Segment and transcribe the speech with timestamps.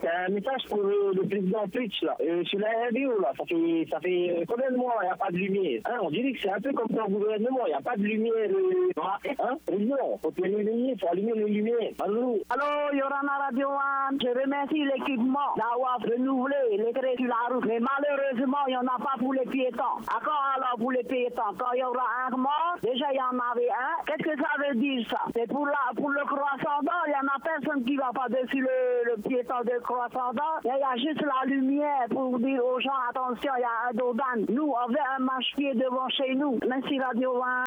[0.00, 2.16] C'est un message pour le, le président Twitch, là.
[2.20, 3.32] Euh, sur la radio, là.
[3.36, 5.80] Ça fait, ça fait euh, combien de mois, il n'y a pas de lumière.
[5.86, 7.96] Hein, on dirait que c'est un peu comme dans le gouvernement, il n'y a pas
[7.96, 8.34] de lumière.
[8.36, 11.92] Euh, hein, président, faut les lumières, faut allumer les lumières.
[12.02, 12.38] Allô?
[12.50, 14.18] Allô, Yorana Radio One.
[14.20, 17.64] Je remercie l'équipement d'avoir renouvelé les traits sur la route.
[18.66, 19.98] Il n'y en a pas pour les piétons.
[20.00, 21.54] Encore alors pour les piétons.
[21.58, 24.04] Quand il y aura un mort, déjà il y en avait un.
[24.06, 25.20] Qu'est-ce que ça veut dire ça?
[25.34, 28.28] C'est pour, la, pour le croissant d'or, il n'y en a personne qui va pas
[28.28, 30.60] dessus le, piéton de croissant d'or.
[30.64, 33.94] Il y a juste la lumière pour dire aux gens, attention, il y a un
[33.94, 34.46] dodan.
[34.48, 36.58] Nous, on veut un marche-pied devant chez nous.
[36.68, 37.54] Merci Radio One.